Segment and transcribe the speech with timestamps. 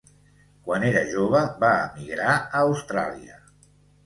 [0.69, 3.39] Quan era jove va emigrar a Austràlia.